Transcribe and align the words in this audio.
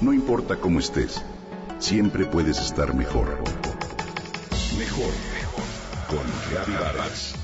No 0.00 0.14
importa 0.14 0.56
cómo 0.56 0.78
estés, 0.78 1.22
siempre 1.78 2.24
puedes 2.24 2.58
estar 2.58 2.94
mejor. 2.94 3.36
Mejor, 4.78 5.12
mejor. 5.34 5.64
Con 6.08 6.74
Vargas. 6.74 7.34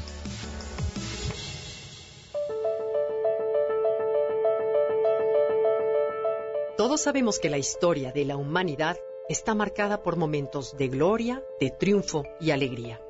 Todos 6.79 7.03
sabemos 7.03 7.39
que 7.39 7.51
la 7.51 7.59
historia 7.59 8.11
de 8.13 8.25
la 8.25 8.39
humanidad 8.39 8.97
está 9.29 9.55
marcada 9.55 10.03
por 10.03 10.17
momentos 10.17 10.79
de 10.79 10.89
gloria, 10.89 11.45
de 11.61 11.71
triunfo 11.71 12.25
y 12.41 12.53
alegría, 12.53 13.03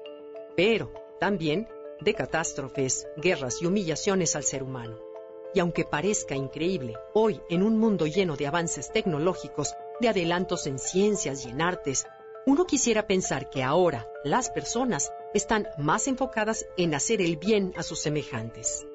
pero 0.56 0.92
también 1.20 1.68
de 2.00 2.14
catástrofes, 2.14 3.06
guerras 3.16 3.62
y 3.62 3.66
humillaciones 3.66 4.34
al 4.34 4.42
ser 4.42 4.64
humano. 4.64 4.98
Y 5.54 5.60
aunque 5.60 5.84
parezca 5.84 6.34
increíble, 6.34 6.94
hoy 7.14 7.40
en 7.48 7.62
un 7.62 7.78
mundo 7.78 8.06
lleno 8.06 8.36
de 8.36 8.46
avances 8.46 8.92
tecnológicos, 8.92 9.74
de 10.00 10.08
adelantos 10.08 10.66
en 10.66 10.78
ciencias 10.78 11.46
y 11.46 11.50
en 11.50 11.62
artes, 11.62 12.06
uno 12.46 12.66
quisiera 12.66 13.06
pensar 13.06 13.50
que 13.50 13.62
ahora 13.62 14.08
las 14.22 14.50
personas 14.50 15.12
están 15.34 15.66
más 15.78 16.06
enfocadas 16.06 16.66
en 16.76 16.94
hacer 16.94 17.20
el 17.20 17.36
bien 17.36 17.72
a 17.76 17.82
sus 17.82 18.00
semejantes. 18.00 18.86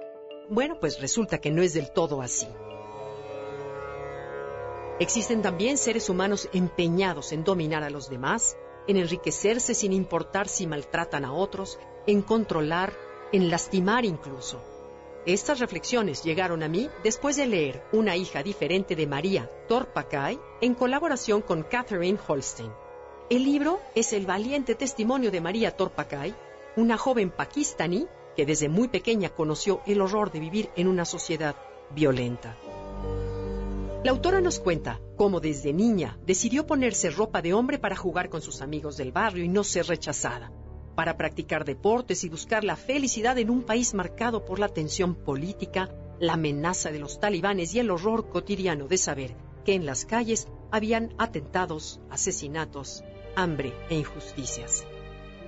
Bueno, 0.49 0.77
pues 0.79 1.01
resulta 1.01 1.39
que 1.39 1.51
no 1.51 1.61
es 1.61 1.73
del 1.73 1.91
todo 1.91 2.21
así. 2.21 2.47
Existen 4.99 5.41
también 5.41 5.77
seres 5.77 6.09
humanos 6.09 6.47
empeñados 6.53 7.31
en 7.31 7.43
dominar 7.43 7.83
a 7.83 7.89
los 7.89 8.09
demás, 8.09 8.55
en 8.87 8.97
enriquecerse 8.97 9.73
sin 9.73 9.93
importar 9.93 10.47
si 10.47 10.67
maltratan 10.67 11.25
a 11.25 11.33
otros, 11.33 11.79
en 12.07 12.21
controlar, 12.21 12.93
en 13.31 13.49
lastimar 13.49 14.05
incluso. 14.05 14.61
Estas 15.25 15.59
reflexiones 15.59 16.23
llegaron 16.23 16.63
a 16.63 16.67
mí 16.67 16.89
después 17.03 17.35
de 17.35 17.45
leer 17.45 17.83
Una 17.91 18.15
hija 18.15 18.41
diferente 18.41 18.95
de 18.95 19.05
María 19.05 19.47
Torpakay 19.67 20.39
en 20.61 20.73
colaboración 20.73 21.43
con 21.43 21.61
Catherine 21.61 22.17
Holstein. 22.27 22.71
El 23.29 23.43
libro 23.43 23.79
es 23.93 24.13
el 24.13 24.25
valiente 24.25 24.73
testimonio 24.73 25.29
de 25.29 25.39
María 25.39 25.77
Torpakay, 25.77 26.33
una 26.75 26.97
joven 26.97 27.29
pakistaní 27.29 28.07
que 28.35 28.47
desde 28.47 28.67
muy 28.67 28.87
pequeña 28.87 29.29
conoció 29.29 29.81
el 29.85 30.01
horror 30.01 30.31
de 30.31 30.39
vivir 30.39 30.69
en 30.75 30.87
una 30.87 31.05
sociedad 31.05 31.55
violenta. 31.91 32.57
La 34.03 34.09
autora 34.09 34.41
nos 34.41 34.59
cuenta 34.59 34.99
cómo 35.17 35.39
desde 35.39 35.71
niña 35.71 36.17
decidió 36.25 36.65
ponerse 36.65 37.11
ropa 37.11 37.43
de 37.43 37.53
hombre 37.53 37.77
para 37.77 37.95
jugar 37.95 38.29
con 38.29 38.41
sus 38.41 38.63
amigos 38.63 38.97
del 38.97 39.11
barrio 39.11 39.43
y 39.43 39.49
no 39.49 39.63
ser 39.63 39.85
rechazada 39.85 40.51
para 40.95 41.17
practicar 41.17 41.65
deportes 41.65 42.23
y 42.23 42.29
buscar 42.29 42.63
la 42.63 42.75
felicidad 42.75 43.37
en 43.37 43.49
un 43.49 43.63
país 43.63 43.93
marcado 43.93 44.45
por 44.45 44.59
la 44.59 44.69
tensión 44.69 45.15
política, 45.15 45.89
la 46.19 46.33
amenaza 46.33 46.91
de 46.91 46.99
los 46.99 47.19
talibanes 47.19 47.73
y 47.73 47.79
el 47.79 47.91
horror 47.91 48.29
cotidiano 48.29 48.87
de 48.87 48.97
saber 48.97 49.35
que 49.65 49.73
en 49.73 49.85
las 49.85 50.05
calles 50.05 50.47
habían 50.71 51.13
atentados, 51.17 51.99
asesinatos, 52.09 53.03
hambre 53.35 53.73
e 53.89 53.95
injusticias. 53.95 54.85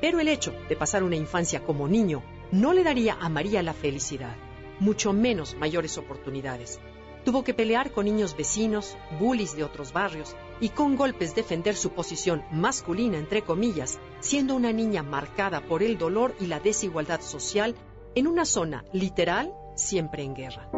Pero 0.01 0.19
el 0.19 0.27
hecho 0.27 0.53
de 0.69 0.75
pasar 0.75 1.03
una 1.03 1.15
infancia 1.15 1.63
como 1.63 1.87
niño 1.87 2.23
no 2.51 2.73
le 2.73 2.83
daría 2.83 3.17
a 3.19 3.29
María 3.29 3.63
la 3.63 3.73
felicidad, 3.73 4.35
mucho 4.79 5.13
menos 5.13 5.55
mayores 5.55 5.97
oportunidades, 5.97 6.79
Tuvo 7.23 7.45
que 7.45 7.53
pelear 7.53 7.91
con 7.91 8.05
niños 8.05 8.35
vecinos, 8.35 8.97
bullies 9.17 9.55
de 9.55 9.63
otros 9.63 9.93
barrios 9.93 10.35
y 10.63 10.69
con 10.69 10.95
golpes 10.95 11.35
defender 11.35 11.75
su 11.75 11.89
posición 11.89 12.41
masculina, 12.49 13.17
entre 13.17 13.41
comillas, 13.41 13.99
siendo 14.21 14.55
una 14.55 14.71
niña 14.71 15.03
marcada 15.03 15.59
por 15.59 15.83
el 15.83 15.97
dolor 15.97 16.33
y 16.39 16.45
la 16.45 16.61
desigualdad 16.61 17.19
social 17.19 17.75
en 18.15 18.27
una 18.27 18.45
zona 18.45 18.85
literal 18.93 19.53
siempre 19.75 20.23
en 20.23 20.33
guerra. 20.33 20.69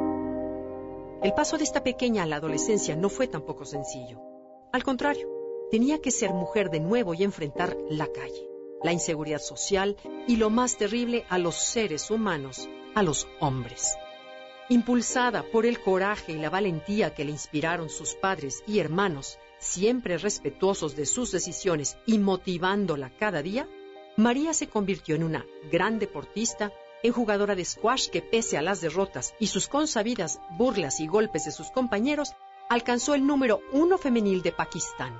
El 1.21 1.35
paso 1.35 1.59
de 1.59 1.65
esta 1.65 1.83
pequeña 1.83 2.23
a 2.23 2.25
la 2.25 2.37
adolescencia 2.37 2.95
no 2.95 3.09
fue 3.09 3.27
tampoco 3.27 3.63
sencillo. 3.63 4.19
Al 4.73 4.83
contrario, 4.83 5.29
tenía 5.69 6.01
que 6.01 6.09
ser 6.09 6.33
mujer 6.33 6.71
de 6.71 6.79
nuevo 6.79 7.13
y 7.13 7.23
enfrentar 7.23 7.77
la 7.87 8.07
calle, 8.07 8.49
la 8.81 8.91
inseguridad 8.91 9.37
social 9.37 9.97
y 10.27 10.37
lo 10.37 10.49
más 10.49 10.77
terrible 10.77 11.25
a 11.29 11.37
los 11.37 11.57
seres 11.57 12.09
humanos, 12.09 12.67
a 12.95 13.03
los 13.03 13.27
hombres. 13.39 13.95
Impulsada 14.67 15.43
por 15.51 15.67
el 15.67 15.79
coraje 15.79 16.31
y 16.31 16.39
la 16.39 16.49
valentía 16.49 17.13
que 17.13 17.23
le 17.23 17.29
inspiraron 17.29 17.87
sus 17.87 18.15
padres 18.15 18.63
y 18.65 18.79
hermanos, 18.79 19.37
siempre 19.65 20.17
respetuosos 20.17 20.95
de 20.95 21.05
sus 21.05 21.31
decisiones 21.31 21.97
y 22.05 22.19
motivándola 22.19 23.09
cada 23.09 23.41
día, 23.41 23.67
María 24.15 24.53
se 24.53 24.67
convirtió 24.67 25.15
en 25.15 25.23
una 25.23 25.45
gran 25.71 25.99
deportista, 25.99 26.71
en 27.03 27.11
jugadora 27.11 27.55
de 27.55 27.65
squash 27.65 28.09
que 28.09 28.21
pese 28.21 28.57
a 28.57 28.61
las 28.61 28.79
derrotas 28.79 29.33
y 29.39 29.47
sus 29.47 29.67
consabidas 29.67 30.39
burlas 30.57 30.99
y 30.99 31.07
golpes 31.07 31.45
de 31.45 31.51
sus 31.51 31.71
compañeros, 31.71 32.33
alcanzó 32.69 33.15
el 33.15 33.25
número 33.25 33.59
uno 33.73 33.97
femenil 33.97 34.41
de 34.41 34.51
Pakistán. 34.51 35.13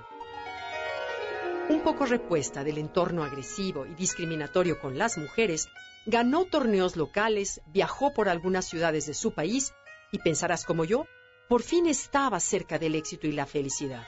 Un 1.68 1.82
poco 1.82 2.06
repuesta 2.06 2.64
del 2.64 2.78
entorno 2.78 3.24
agresivo 3.24 3.86
y 3.86 3.96
discriminatorio 3.96 4.80
con 4.80 4.98
las 4.98 5.18
mujeres, 5.18 5.68
ganó 6.06 6.46
torneos 6.46 6.96
locales, 6.96 7.62
viajó 7.66 8.14
por 8.14 8.30
algunas 8.30 8.66
ciudades 8.66 9.08
de 9.08 9.16
su 9.16 9.32
país 9.32 9.74
y 10.12 10.20
pensarás 10.20 10.66
como 10.66 10.86
yo, 10.86 11.08
por 11.50 11.64
fin 11.64 11.88
estaba 11.88 12.40
cerca 12.40 12.78
del 12.78 12.96
éxito 12.96 13.28
y 13.28 13.32
la 13.32 13.46
felicidad. 13.46 14.06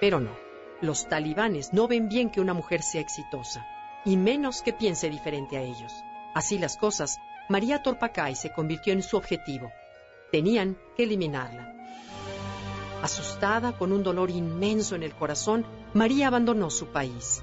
Pero 0.00 0.20
no, 0.20 0.36
los 0.80 1.08
talibanes 1.08 1.72
no 1.72 1.88
ven 1.88 2.08
bien 2.08 2.30
que 2.30 2.40
una 2.40 2.54
mujer 2.54 2.82
sea 2.82 3.00
exitosa, 3.00 3.66
y 4.04 4.16
menos 4.16 4.62
que 4.62 4.72
piense 4.72 5.10
diferente 5.10 5.56
a 5.56 5.62
ellos. 5.62 5.92
Así 6.34 6.58
las 6.58 6.76
cosas, 6.76 7.18
María 7.48 7.82
Torpacay 7.82 8.34
se 8.34 8.52
convirtió 8.52 8.92
en 8.92 9.02
su 9.02 9.16
objetivo. 9.16 9.70
Tenían 10.30 10.76
que 10.96 11.04
eliminarla. 11.04 11.72
Asustada, 13.02 13.72
con 13.72 13.92
un 13.92 14.02
dolor 14.02 14.30
inmenso 14.30 14.94
en 14.96 15.02
el 15.02 15.14
corazón, 15.14 15.64
María 15.94 16.26
abandonó 16.26 16.70
su 16.70 16.88
país. 16.88 17.42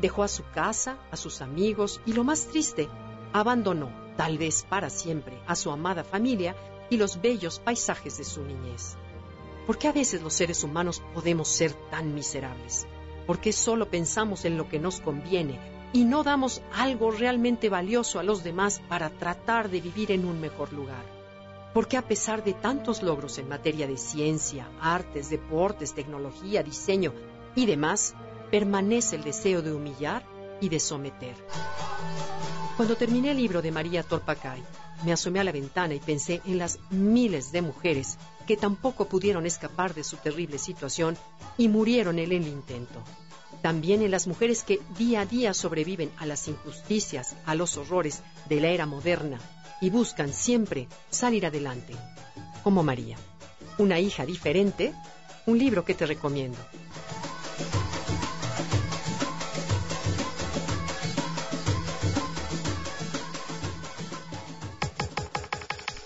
Dejó 0.00 0.22
a 0.22 0.28
su 0.28 0.44
casa, 0.52 0.96
a 1.10 1.16
sus 1.16 1.42
amigos 1.42 2.00
y 2.06 2.12
lo 2.12 2.24
más 2.24 2.46
triste, 2.46 2.88
abandonó, 3.32 3.90
tal 4.16 4.38
vez 4.38 4.64
para 4.68 4.90
siempre, 4.90 5.38
a 5.46 5.54
su 5.54 5.70
amada 5.70 6.04
familia 6.04 6.56
y 6.90 6.96
los 6.96 7.20
bellos 7.20 7.60
paisajes 7.60 8.18
de 8.18 8.24
su 8.24 8.42
niñez. 8.42 8.96
¿Por 9.66 9.78
qué 9.78 9.88
a 9.88 9.92
veces 9.92 10.20
los 10.20 10.34
seres 10.34 10.62
humanos 10.62 11.02
podemos 11.14 11.48
ser 11.48 11.72
tan 11.90 12.14
miserables? 12.14 12.86
¿Por 13.26 13.40
qué 13.40 13.52
solo 13.52 13.88
pensamos 13.88 14.44
en 14.44 14.58
lo 14.58 14.68
que 14.68 14.78
nos 14.78 15.00
conviene 15.00 15.58
y 15.94 16.04
no 16.04 16.22
damos 16.22 16.60
algo 16.74 17.10
realmente 17.10 17.70
valioso 17.70 18.18
a 18.18 18.22
los 18.22 18.44
demás 18.44 18.82
para 18.88 19.08
tratar 19.08 19.70
de 19.70 19.80
vivir 19.80 20.12
en 20.12 20.26
un 20.26 20.38
mejor 20.38 20.72
lugar? 20.74 21.04
¿Por 21.72 21.88
qué 21.88 21.96
a 21.96 22.06
pesar 22.06 22.44
de 22.44 22.52
tantos 22.52 23.02
logros 23.02 23.38
en 23.38 23.48
materia 23.48 23.86
de 23.86 23.96
ciencia, 23.96 24.68
artes, 24.80 25.30
deportes, 25.30 25.94
tecnología, 25.94 26.62
diseño 26.62 27.14
y 27.54 27.64
demás, 27.64 28.14
permanece 28.50 29.16
el 29.16 29.24
deseo 29.24 29.62
de 29.62 29.72
humillar 29.72 30.24
y 30.60 30.68
de 30.68 30.78
someter? 30.78 31.34
Cuando 32.76 32.96
terminé 32.96 33.30
el 33.30 33.38
libro 33.38 33.62
de 33.62 33.72
María 33.72 34.02
Torpacay, 34.02 34.62
me 35.04 35.12
asomé 35.12 35.40
a 35.40 35.44
la 35.44 35.52
ventana 35.52 35.94
y 35.94 36.00
pensé 36.00 36.40
en 36.44 36.58
las 36.58 36.78
miles 36.90 37.52
de 37.52 37.62
mujeres 37.62 38.18
que 38.46 38.56
tampoco 38.56 39.06
pudieron 39.06 39.46
escapar 39.46 39.94
de 39.94 40.04
su 40.04 40.16
terrible 40.16 40.58
situación 40.58 41.16
y 41.56 41.68
murieron 41.68 42.18
en 42.18 42.32
el 42.32 42.46
intento. 42.46 43.02
También 43.62 44.02
en 44.02 44.10
las 44.10 44.26
mujeres 44.26 44.62
que 44.62 44.80
día 44.98 45.22
a 45.22 45.26
día 45.26 45.54
sobreviven 45.54 46.10
a 46.18 46.26
las 46.26 46.48
injusticias, 46.48 47.34
a 47.46 47.54
los 47.54 47.76
horrores 47.76 48.22
de 48.48 48.60
la 48.60 48.68
era 48.68 48.86
moderna 48.86 49.38
y 49.80 49.90
buscan 49.90 50.32
siempre 50.32 50.88
salir 51.10 51.46
adelante, 51.46 51.94
como 52.62 52.82
María. 52.82 53.16
Una 53.78 53.98
hija 53.98 54.26
diferente, 54.26 54.92
un 55.46 55.58
libro 55.58 55.84
que 55.84 55.94
te 55.94 56.06
recomiendo. 56.06 56.58